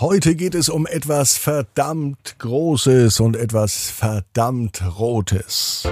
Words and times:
Heute 0.00 0.36
geht 0.36 0.54
es 0.54 0.68
um 0.68 0.86
etwas 0.86 1.36
verdammt 1.36 2.36
Großes 2.38 3.18
und 3.18 3.34
etwas 3.34 3.90
verdammt 3.90 4.80
Rotes. 4.96 5.82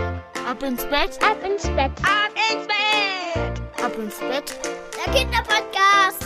Ab 0.48 0.62
ins 0.62 0.84
Bett, 0.84 1.18
ab 1.21 1.38
ins 1.44 1.64
Bett, 1.64 1.90
ab 2.04 2.30
ins 2.53 2.69
Bett, 2.69 3.61
ab 3.84 3.92
ins 3.98 4.14
Bett. 4.21 4.56
Der 4.95 5.12
Kinderpodcast. 5.12 6.24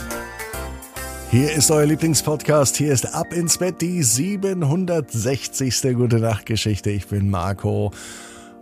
Hier 1.31 1.51
ist 1.53 1.71
euer 1.71 1.87
Lieblingspodcast. 1.87 2.77
Hier 2.77 2.93
ist 2.93 3.15
Ab 3.15 3.33
ins 3.33 3.57
Bett, 3.57 3.81
die 3.81 4.03
760. 4.03 5.81
Gute 5.95 6.19
Nacht 6.19 6.45
Geschichte. 6.45 6.91
Ich 6.91 7.07
bin 7.07 7.31
Marco. 7.31 7.91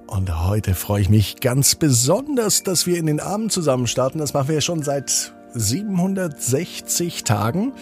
Und 0.07 0.47
heute 0.47 0.75
freue 0.75 1.01
ich 1.01 1.09
mich 1.09 1.41
ganz 1.41 1.75
besonders, 1.75 2.63
dass 2.63 2.87
wir 2.87 2.97
in 2.97 3.07
den 3.07 3.19
Abend 3.19 3.51
zusammen 3.51 3.87
starten. 3.87 4.19
Das 4.19 4.33
machen 4.33 4.47
wir 4.47 4.55
ja 4.55 4.61
schon 4.61 4.81
seit 4.81 5.33
760 5.55 7.25
Tagen. 7.25 7.73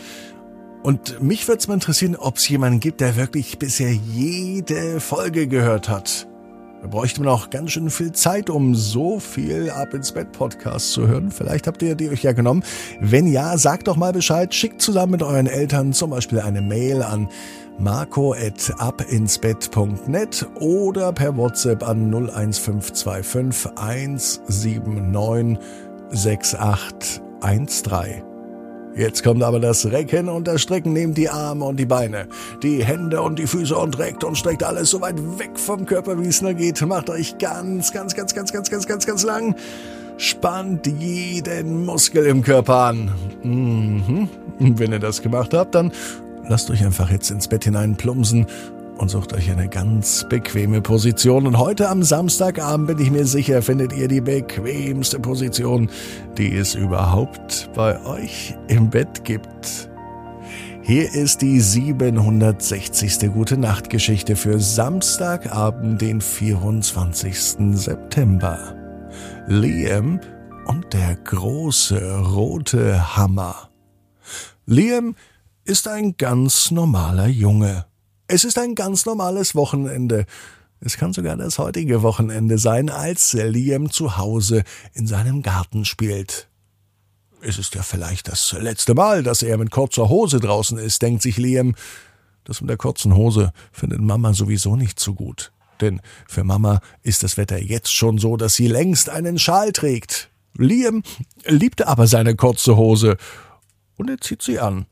Und 0.84 1.22
mich 1.22 1.48
würde 1.48 1.60
es 1.60 1.68
mal 1.68 1.76
interessieren, 1.76 2.16
ob 2.16 2.38
es 2.38 2.48
jemanden 2.48 2.80
gibt, 2.80 3.02
der 3.02 3.16
wirklich 3.16 3.60
bisher 3.60 3.92
jede 3.92 5.00
Folge 5.00 5.48
gehört 5.48 5.90
hat. 5.90 6.28
Da 6.82 6.88
bräuchte 6.88 7.22
man 7.22 7.30
auch 7.30 7.50
ganz 7.50 7.72
schön 7.72 7.90
viel 7.90 8.12
Zeit, 8.12 8.52
um 8.52 8.76
so 8.76 9.20
viel 9.20 9.72
Ab 9.72 9.94
ins 9.94 10.12
Bett 10.12 10.32
Podcast 10.32 10.92
zu 10.92 11.08
hören. 11.08 11.32
Vielleicht 11.32 11.66
habt 11.68 11.82
ihr 11.82 11.96
die 11.96 12.10
euch 12.10 12.22
ja 12.22 12.34
genommen. 12.34 12.64
Wenn 13.02 13.26
ja, 13.28 13.58
sagt 13.58 13.88
doch 13.88 13.96
mal 13.96 14.14
Bescheid. 14.14 14.54
Schickt 14.54 14.80
zusammen 14.82 15.14
mit 15.14 15.24
euren 15.24 15.48
Eltern 15.48 15.94
zum 15.94 16.12
Beispiel 16.12 16.40
eine 16.40 16.62
Mail 16.62 17.02
an 17.02 17.30
marco.abinsbett.net 17.80 20.46
oder 20.60 21.12
per 21.14 21.36
WhatsApp 21.36 21.82
an 21.88 22.14
01525 22.14 23.72
179 23.76 25.58
6813. 26.12 28.37
Jetzt 28.98 29.24
kommt 29.24 29.44
aber 29.44 29.60
das 29.60 29.86
Recken 29.92 30.28
und 30.28 30.48
das 30.48 30.64
Strecken. 30.64 30.92
Nehmt 30.94 31.18
die 31.18 31.30
Arme 31.30 31.66
und 31.66 31.78
die 31.78 31.86
Beine, 31.86 32.28
die 32.64 32.84
Hände 32.84 33.22
und 33.22 33.38
die 33.38 33.46
Füße 33.46 33.76
und 33.76 34.00
reckt 34.00 34.24
und 34.24 34.36
streckt 34.36 34.64
alles 34.64 34.90
so 34.90 35.02
weit 35.02 35.18
weg 35.38 35.52
vom 35.54 35.86
Körper, 35.86 36.20
wie 36.20 36.28
es 36.28 36.42
nur 36.42 36.56
geht. 36.56 36.82
Macht 36.82 37.10
euch 37.12 37.38
ganz, 37.38 37.94
ganz, 37.94 38.16
ganz, 38.16 38.34
ganz, 38.34 38.52
ganz, 38.52 38.72
ganz, 38.72 38.88
ganz, 38.88 39.06
ganz 39.06 39.24
lang. 39.24 39.56
Spannt 40.18 40.88
jeden 40.88 41.86
Muskel 41.86 42.26
im 42.26 42.42
Körper 42.42 42.76
an. 42.76 43.12
Mhm. 43.44 44.30
Wenn 44.60 44.92
ihr 44.92 45.00
das 45.00 45.22
gemacht 45.22 45.54
habt, 45.54 45.76
dann 45.76 45.92
lasst 46.50 46.72
euch 46.72 46.84
einfach 46.84 47.12
jetzt 47.12 47.30
ins 47.30 47.48
Bett 47.48 47.66
hinein 47.66 47.96
plumpsen 47.98 48.48
und 48.98 49.10
sucht 49.10 49.34
euch 49.34 49.50
eine 49.52 49.70
ganz 49.70 50.26
bequeme 50.30 50.82
Position. 50.82 51.48
Und 51.48 51.58
heute 51.58 51.90
am 51.90 52.04
Samstagabend 52.04 52.88
bin 52.88 53.00
ich 53.00 53.12
mir 53.12 53.26
sicher, 53.26 53.62
findet 53.62 53.94
ihr 53.94 54.08
die 54.08 54.22
bequemste 54.22 55.20
Position, 55.20 55.90
die 56.38 56.56
es 56.56 56.76
überhaupt 56.76 57.70
bei 57.76 58.04
euch 58.06 58.56
im 58.68 58.90
Bett 58.90 59.24
gibt. 59.24 59.90
Hier 60.82 61.14
ist 61.14 61.42
die 61.42 61.60
760. 61.60 63.32
Gute 63.34 63.58
Nacht 63.58 63.90
Geschichte 63.90 64.36
für 64.36 64.60
Samstagabend, 64.60 66.02
den 66.02 66.22
24. 66.22 67.38
September. 67.78 68.74
Liam 69.48 70.20
und 70.66 70.94
der 70.94 71.16
große 71.16 72.20
rote 72.20 73.18
Hammer. 73.18 73.70
Liam 74.66 75.16
ist 75.66 75.88
ein 75.88 76.16
ganz 76.18 76.72
normaler 76.72 77.28
Junge. 77.28 77.86
Es 78.30 78.44
ist 78.44 78.58
ein 78.58 78.76
ganz 78.76 79.06
normales 79.06 79.56
Wochenende. 79.56 80.26
Es 80.82 80.98
kann 80.98 81.14
sogar 81.14 81.38
das 81.38 81.60
heutige 81.60 82.02
Wochenende 82.02 82.58
sein, 82.58 82.90
als 82.90 83.32
Liam 83.32 83.90
zu 83.90 84.18
Hause 84.18 84.64
in 84.94 85.08
seinem 85.08 85.42
Garten 85.42 85.86
spielt. 85.86 86.50
Es 87.40 87.58
ist 87.58 87.74
ja 87.76 87.84
vielleicht 87.84 88.28
das 88.28 88.52
letzte 88.60 88.96
Mal, 88.96 89.24
dass 89.24 89.44
er 89.44 89.58
mit 89.58 89.72
kurzer 89.72 90.10
Hose 90.10 90.42
draußen 90.42 90.78
ist, 90.78 91.02
denkt 91.02 91.22
sich 91.22 91.38
Liam. 91.38 91.76
Das 92.44 92.60
mit 92.60 92.70
der 92.70 92.78
kurzen 92.78 93.16
Hose 93.16 93.54
findet 93.72 94.02
Mama 94.02 94.34
sowieso 94.34 94.76
nicht 94.76 95.00
so 95.00 95.14
gut. 95.14 95.54
Denn 95.80 96.02
für 96.28 96.44
Mama 96.44 96.82
ist 97.04 97.24
das 97.24 97.38
Wetter 97.38 97.62
jetzt 97.62 97.94
schon 97.94 98.18
so, 98.18 98.36
dass 98.36 98.56
sie 98.56 98.68
längst 98.68 99.10
einen 99.10 99.40
Schal 99.40 99.72
trägt. 99.72 100.30
Liam 100.58 101.02
liebte 101.46 101.88
aber 101.88 102.08
seine 102.08 102.36
kurze 102.36 102.76
Hose 102.76 103.16
und 103.96 104.10
er 104.10 104.20
zieht 104.20 104.42
sie 104.42 104.60
an. 104.60 104.86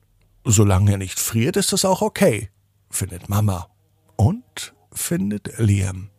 Solange 0.45 0.91
er 0.91 0.97
nicht 0.97 1.19
friert, 1.19 1.57
ist 1.57 1.73
das 1.73 1.83
auch 1.83 2.01
okay 2.01 2.49
findet 2.89 3.29
Mama 3.29 3.67
und 4.15 4.73
findet 4.91 5.57
Liam. 5.57 6.09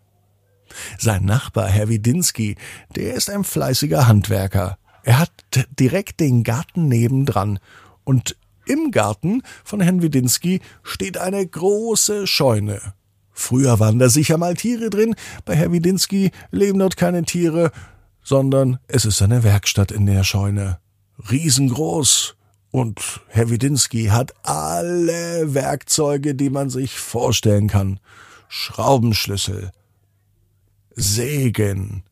Sein 0.99 1.25
Nachbar, 1.25 1.69
Herr 1.69 1.89
Widinski, 1.89 2.57
der 2.95 3.15
ist 3.15 3.31
ein 3.31 3.45
fleißiger 3.45 4.07
Handwerker. 4.07 4.79
Er 5.05 5.19
hat 5.19 5.33
direkt 5.79 6.21
den 6.21 6.43
Garten 6.43 6.89
nebendran 6.89 7.59
und 8.05 8.37
im 8.67 8.91
Garten 8.91 9.43
von 9.65 9.81
Herrn 9.81 10.03
Widinski 10.03 10.61
steht 10.83 11.19
eine 11.19 11.47
große 11.47 12.27
Scheune. 12.27 12.81
Früher 13.33 13.79
waren 13.79 13.99
da 13.99 14.09
sicher 14.09 14.39
mal 14.39 14.55
Tiere 14.55 14.91
drin, 14.91 15.15
bei 15.45 15.55
Herr 15.55 15.71
Widinski 15.71 16.33
leben 16.51 16.79
dort 16.79 16.97
keine 16.97 17.23
Tiere, 17.25 17.71
sondern 18.23 18.79
es 18.89 19.05
ist 19.05 19.23
eine 19.23 19.45
Werkstatt 19.45 19.93
in 19.93 20.07
der 20.07 20.25
Scheune. 20.25 20.81
Riesengroß, 21.31 22.36
und 22.77 23.23
Herr 23.29 23.49
Widinski 23.49 24.09
hat 24.09 24.35
alle 24.43 25.55
Werkzeuge, 25.55 26.35
die 26.35 26.51
man 26.51 26.69
sich 26.69 26.99
vorstellen 26.99 27.69
kann. 27.69 28.01
Schraubenschlüssel, 28.49 29.73
Sägen, 30.95 32.03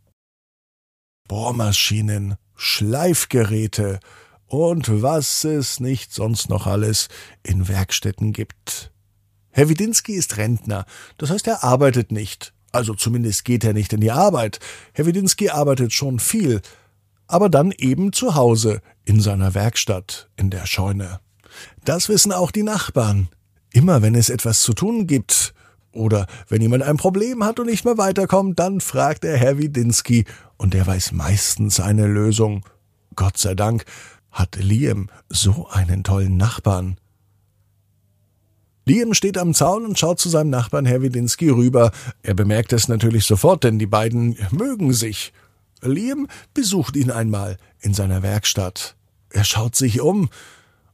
Bohrmaschinen, 1.29 2.37
Schleifgeräte 2.57 4.01
und 4.47 5.03
was 5.03 5.45
es 5.45 5.81
nicht 5.81 6.15
sonst 6.15 6.49
noch 6.49 6.67
alles 6.67 7.09
in 7.43 7.69
Werkstätten 7.69 8.33
gibt. 8.33 8.91
Herr 9.51 9.69
Widinski 9.69 10.15
ist 10.15 10.39
Rentner, 10.39 10.87
das 11.19 11.29
heißt, 11.29 11.47
er 11.47 11.63
arbeitet 11.63 12.11
nicht. 12.11 12.55
Also 12.73 12.95
zumindest 12.95 13.45
geht 13.45 13.65
er 13.65 13.75
nicht 13.75 13.93
in 13.93 14.01
die 14.01 14.13
Arbeit. 14.13 14.61
Herr 14.95 15.05
Widinski 15.05 15.51
arbeitet 15.51 15.93
schon 15.93 16.21
viel, 16.21 16.63
aber 17.27 17.49
dann 17.49 17.73
eben 17.73 18.13
zu 18.13 18.35
Hause, 18.35 18.81
in 19.05 19.21
seiner 19.21 19.55
Werkstatt, 19.55 20.29
in 20.37 20.51
der 20.51 20.67
Scheune. 20.67 21.21
Das 21.85 22.09
wissen 22.09 22.33
auch 22.33 22.51
die 22.51 22.63
Nachbarn. 22.63 23.29
Immer 23.73 24.03
wenn 24.03 24.15
es 24.15 24.31
etwas 24.31 24.63
zu 24.63 24.73
tun 24.73 25.07
gibt, 25.07 25.55
oder 25.93 26.27
wenn 26.49 26.61
jemand 26.61 26.83
ein 26.83 26.97
Problem 26.97 27.45
hat 27.45 27.61
und 27.61 27.67
nicht 27.67 27.85
mehr 27.85 27.99
weiterkommt, 27.99 28.59
dann 28.59 28.81
fragt 28.81 29.25
er 29.25 29.37
Herr 29.37 29.59
Widinski, 29.59 30.25
und 30.57 30.75
der 30.75 30.87
weiß 30.87 31.13
meistens 31.13 31.81
eine 31.81 32.07
Lösung. 32.07 32.65
Gott 33.17 33.39
sei 33.39 33.55
Dank 33.55 33.85
hat 34.31 34.57
Liam 34.57 35.09
so 35.29 35.69
einen 35.71 36.03
tollen 36.03 36.37
Nachbarn. 36.37 36.97
Liam 38.87 39.15
steht 39.15 39.39
am 39.39 39.55
Zaun 39.55 39.87
und 39.87 39.99
schaut 39.99 40.21
zu 40.21 40.29
seinem 40.29 40.51
Nachbarn 40.51 40.85
Herr 40.85 41.01
Widinski 41.01 41.49
rüber. 41.49 41.91
Er 42.23 42.35
bemerkt 42.35 42.73
es 42.73 42.89
natürlich 42.89 43.25
sofort, 43.25 43.65
denn 43.65 43.79
die 43.79 43.87
beiden 43.87 44.37
mögen 44.51 44.93
sich. 44.93 45.33
Liam 45.85 46.27
besucht 46.53 46.97
ihn 46.97 47.11
einmal 47.11 47.57
in 47.81 47.95
seiner 47.95 48.23
Werkstatt. 48.23 48.97
Er 49.31 49.45
schaut 49.45 49.75
sich 49.75 50.01
um 50.01 50.29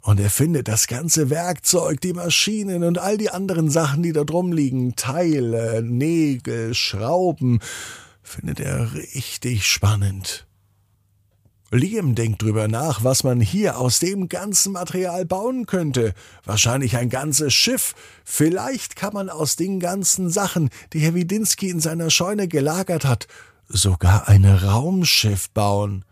und 0.03 0.19
er 0.19 0.31
findet 0.31 0.69
das 0.69 0.87
ganze 0.87 1.31
Werkzeug, 1.31 2.01
die 2.01 2.13
Maschinen 2.13 2.85
und 2.85 2.99
all 2.99 3.19
die 3.19 3.31
anderen 3.31 3.71
Sachen, 3.71 4.03
die 4.03 4.13
da 4.13 4.25
drum 4.25 4.53
liegen, 4.53 4.97
Teile, 4.97 5.83
Nägel, 5.83 6.75
Schrauben, 6.75 7.61
findet 8.23 8.61
er 8.61 8.95
richtig 8.95 9.67
spannend. 9.67 10.47
Liam 11.73 12.17
denkt 12.17 12.43
drüber 12.43 12.67
nach, 12.67 13.05
was 13.05 13.23
man 13.23 13.41
hier 13.41 13.79
aus 13.79 14.01
dem 14.01 14.29
ganzen 14.29 14.73
Material 14.73 15.25
bauen 15.25 15.67
könnte. 15.67 16.15
Wahrscheinlich 16.45 16.97
ein 16.97 17.11
ganzes 17.11 17.55
Schiff. 17.55 17.95
Vielleicht 18.25 18.97
kann 18.97 19.15
man 19.15 19.31
aus 19.31 19.55
den 19.55 19.79
ganzen 19.79 20.31
Sachen, 20.31 20.71
die 20.93 20.99
Herr 20.99 21.15
Widinski 21.15 21.71
in 21.71 21.79
seiner 21.79 22.11
Scheune 22.11 22.49
gelagert 22.49 23.05
hat, 23.05 23.29
sogar 23.71 24.29
ein 24.29 24.45
Raumschiff 24.45 25.51
bauen. 25.51 26.05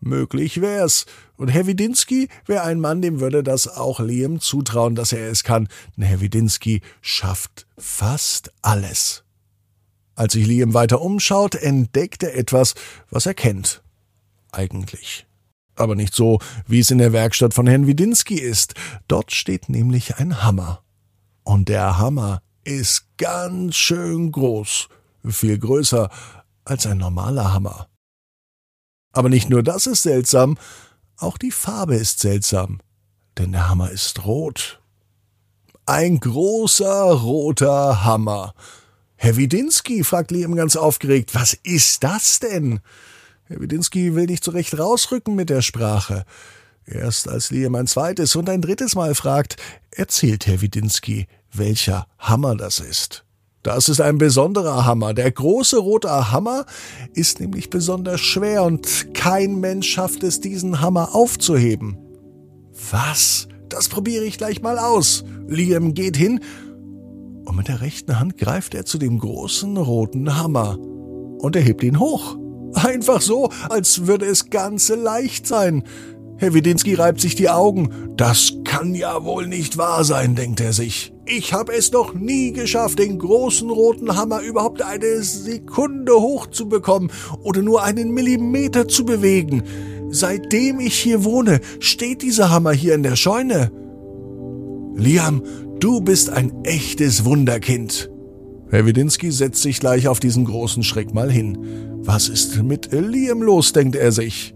Möglich 0.00 0.60
wär's. 0.60 1.06
Und 1.36 1.48
Herr 1.48 1.66
Widinski 1.66 2.28
wäre 2.46 2.62
ein 2.64 2.80
Mann, 2.80 3.02
dem 3.02 3.20
würde 3.20 3.42
das 3.42 3.68
auch 3.68 4.00
Liam 4.00 4.40
zutrauen, 4.40 4.94
dass 4.94 5.12
er 5.12 5.30
es 5.30 5.42
kann. 5.42 5.68
Denn 5.96 6.04
Herr 6.04 6.20
Widinski 6.20 6.82
schafft 7.00 7.66
fast 7.76 8.52
alles. 8.62 9.24
Als 10.14 10.32
sich 10.32 10.46
Liam 10.46 10.74
weiter 10.74 11.00
umschaut, 11.00 11.54
entdeckt 11.54 12.22
er 12.22 12.36
etwas, 12.36 12.74
was 13.10 13.26
er 13.26 13.34
kennt. 13.34 13.82
Eigentlich. 14.50 15.26
Aber 15.76 15.94
nicht 15.94 16.14
so, 16.14 16.40
wie 16.66 16.80
es 16.80 16.90
in 16.90 16.98
der 16.98 17.12
Werkstatt 17.12 17.54
von 17.54 17.68
Herrn 17.68 17.86
Widinski 17.86 18.34
ist. 18.34 18.74
Dort 19.06 19.32
steht 19.32 19.68
nämlich 19.68 20.16
ein 20.16 20.42
Hammer. 20.42 20.82
Und 21.44 21.68
der 21.68 21.98
Hammer 21.98 22.42
ist 22.64 23.06
ganz 23.16 23.76
schön 23.76 24.32
groß. 24.32 24.88
Viel 25.28 25.58
größer 25.58 26.10
als 26.68 26.86
ein 26.86 26.98
normaler 26.98 27.52
Hammer. 27.52 27.88
Aber 29.12 29.28
nicht 29.28 29.50
nur 29.50 29.62
das 29.62 29.86
ist 29.86 30.02
seltsam, 30.02 30.58
auch 31.16 31.38
die 31.38 31.50
Farbe 31.50 31.96
ist 31.96 32.20
seltsam, 32.20 32.80
denn 33.36 33.52
der 33.52 33.68
Hammer 33.68 33.90
ist 33.90 34.24
rot. 34.24 34.80
Ein 35.86 36.20
großer 36.20 37.12
roter 37.12 38.04
Hammer. 38.04 38.54
Herr 39.16 39.36
Widinski, 39.36 40.04
fragt 40.04 40.30
Liam 40.30 40.54
ganz 40.54 40.76
aufgeregt, 40.76 41.34
was 41.34 41.54
ist 41.54 42.04
das 42.04 42.38
denn? 42.38 42.80
Herr 43.44 43.60
Widinski 43.60 44.14
will 44.14 44.26
nicht 44.26 44.44
so 44.44 44.50
recht 44.50 44.78
rausrücken 44.78 45.34
mit 45.34 45.50
der 45.50 45.62
Sprache. 45.62 46.24
Erst 46.84 47.28
als 47.28 47.50
Liam 47.50 47.74
ein 47.74 47.86
zweites 47.86 48.36
und 48.36 48.48
ein 48.48 48.62
drittes 48.62 48.94
Mal 48.94 49.14
fragt, 49.14 49.56
erzählt 49.90 50.46
Herr 50.46 50.60
Widinski, 50.60 51.26
welcher 51.52 52.06
Hammer 52.18 52.56
das 52.56 52.78
ist. 52.78 53.24
Das 53.62 53.88
ist 53.88 54.00
ein 54.00 54.18
besonderer 54.18 54.86
Hammer. 54.86 55.14
Der 55.14 55.30
große 55.30 55.78
rote 55.78 56.30
Hammer 56.30 56.64
ist 57.14 57.40
nämlich 57.40 57.70
besonders 57.70 58.20
schwer 58.20 58.62
und 58.62 59.14
kein 59.14 59.58
Mensch 59.58 59.88
schafft 59.88 60.22
es, 60.22 60.40
diesen 60.40 60.80
Hammer 60.80 61.14
aufzuheben. 61.14 61.98
Was? 62.90 63.48
Das 63.68 63.88
probiere 63.88 64.24
ich 64.24 64.38
gleich 64.38 64.62
mal 64.62 64.78
aus. 64.78 65.24
Liam 65.48 65.94
geht 65.94 66.16
hin 66.16 66.40
und 67.44 67.56
mit 67.56 67.68
der 67.68 67.80
rechten 67.80 68.20
Hand 68.20 68.38
greift 68.38 68.74
er 68.74 68.84
zu 68.84 68.98
dem 68.98 69.18
großen 69.18 69.76
roten 69.76 70.36
Hammer 70.36 70.78
und 70.78 71.56
er 71.56 71.62
hebt 71.62 71.82
ihn 71.82 71.98
hoch. 71.98 72.36
Einfach 72.74 73.20
so, 73.20 73.50
als 73.70 74.06
würde 74.06 74.26
es 74.26 74.50
ganz 74.50 74.88
leicht 74.90 75.46
sein. 75.46 75.82
Herr 76.36 76.54
Widinski 76.54 76.94
reibt 76.94 77.20
sich 77.20 77.34
die 77.34 77.48
Augen. 77.48 78.14
Das 78.16 78.52
kann 78.78 78.94
ja 78.94 79.24
wohl 79.24 79.48
nicht 79.48 79.76
wahr 79.76 80.04
sein, 80.04 80.36
denkt 80.36 80.60
er 80.60 80.72
sich. 80.72 81.12
Ich 81.26 81.52
habe 81.52 81.72
es 81.74 81.90
noch 81.90 82.14
nie 82.14 82.52
geschafft, 82.52 83.00
den 83.00 83.18
großen 83.18 83.68
roten 83.70 84.14
Hammer 84.14 84.40
überhaupt 84.40 84.82
eine 84.82 85.20
Sekunde 85.24 86.12
hochzubekommen 86.12 87.10
oder 87.42 87.60
nur 87.60 87.82
einen 87.82 88.12
Millimeter 88.12 88.86
zu 88.86 89.04
bewegen. 89.04 89.64
Seitdem 90.10 90.78
ich 90.78 90.94
hier 90.94 91.24
wohne, 91.24 91.60
steht 91.80 92.22
dieser 92.22 92.50
Hammer 92.50 92.70
hier 92.70 92.94
in 92.94 93.02
der 93.02 93.16
Scheune. 93.16 93.72
Liam, 94.94 95.42
du 95.80 96.00
bist 96.00 96.30
ein 96.30 96.62
echtes 96.62 97.24
Wunderkind. 97.24 98.12
Herr 98.70 98.86
Widinski 98.86 99.32
setzt 99.32 99.60
sich 99.60 99.80
gleich 99.80 100.06
auf 100.06 100.20
diesen 100.20 100.44
großen 100.44 100.84
Schreck 100.84 101.12
mal 101.12 101.32
hin. 101.32 101.58
Was 102.04 102.28
ist 102.28 102.62
mit 102.62 102.92
Liam 102.92 103.42
los, 103.42 103.72
denkt 103.72 103.96
er 103.96 104.12
sich. 104.12 104.54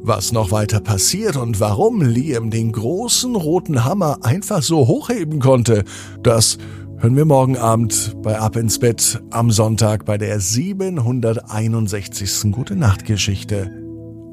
Was 0.00 0.32
noch 0.32 0.52
weiter 0.52 0.80
passiert 0.80 1.36
und 1.36 1.60
warum 1.60 2.00
Liam 2.00 2.50
den 2.50 2.72
großen 2.72 3.36
roten 3.36 3.84
Hammer 3.84 4.18
einfach 4.22 4.62
so 4.62 4.86
hochheben 4.86 5.40
konnte, 5.40 5.84
das 6.22 6.58
hören 6.98 7.16
wir 7.16 7.24
morgen 7.24 7.56
Abend 7.56 8.16
bei 8.22 8.38
Ab 8.38 8.56
ins 8.56 8.78
Bett 8.78 9.20
am 9.30 9.50
Sonntag 9.50 10.04
bei 10.04 10.16
der 10.16 10.40
761. 10.40 12.52
Gute 12.52 12.76
Nacht 12.76 13.04
Geschichte. 13.04 13.72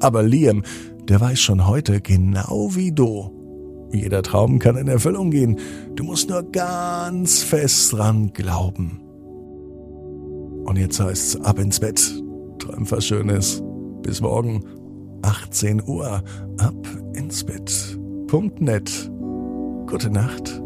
Aber 0.00 0.22
Liam, 0.22 0.62
der 1.08 1.20
weiß 1.20 1.40
schon 1.40 1.66
heute 1.66 2.00
genau 2.00 2.70
wie 2.74 2.92
du. 2.92 3.32
Jeder 3.92 4.22
Traum 4.22 4.58
kann 4.58 4.76
in 4.76 4.88
Erfüllung 4.88 5.30
gehen. 5.30 5.58
Du 5.94 6.04
musst 6.04 6.30
nur 6.30 6.42
ganz 6.50 7.42
fest 7.42 7.92
dran 7.92 8.32
glauben. 8.32 9.00
Und 10.64 10.78
jetzt 10.78 11.00
heißt's 11.00 11.40
ab 11.42 11.58
ins 11.58 11.80
Bett. 11.80 12.00
Träum 12.58 12.90
was 12.90 13.04
Schönes. 13.04 13.62
Bis 14.02 14.20
morgen. 14.20 14.64
18 15.26 15.82
Uhr 15.86 16.22
ab 16.58 16.86
ins 17.14 17.42
Bett. 17.44 17.98
Punkt 18.28 18.60
net. 18.60 19.10
Gute 19.86 20.10
Nacht. 20.10 20.62